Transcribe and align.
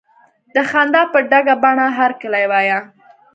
د 0.53 0.57
خندا 0.69 1.01
په 1.11 1.19
ډکه 1.29 1.55
بڼه 1.63 1.87
هرکلی 1.97 2.45
وایه. 2.51 2.79